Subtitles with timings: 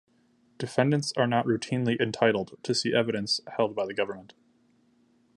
[0.57, 4.33] Defendants are not routinely entitled to see evidence held by the government.